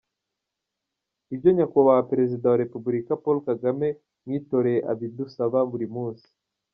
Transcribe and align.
Ibyo 1.33 1.49
Nyakubahwa 1.57 2.07
Perezida 2.11 2.45
wa 2.51 2.61
Repubulika 2.63 3.11
Paul 3.23 3.37
Kagame 3.49 3.87
mwitoreye 4.25 4.79
abidusaba 4.91 5.59
buri 5.71 5.87
munsi”. 5.95 6.27